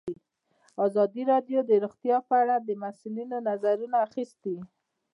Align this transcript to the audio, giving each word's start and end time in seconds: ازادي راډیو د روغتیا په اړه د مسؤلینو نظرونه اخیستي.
ازادي 0.85 1.23
راډیو 1.31 1.59
د 1.69 1.71
روغتیا 1.83 2.17
په 2.29 2.33
اړه 2.41 2.55
د 2.59 2.69
مسؤلینو 2.83 3.37
نظرونه 3.47 3.97
اخیستي. 4.07 4.55